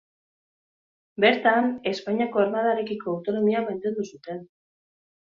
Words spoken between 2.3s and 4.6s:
Armadarekiko autonomia mantendu zuten.